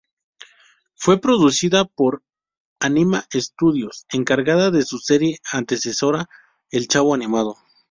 [0.95, 2.23] Fue producida por
[2.79, 6.27] Ánima Estudios, encargada de su serie antecesora,
[6.71, 7.57] "El Chavo animado".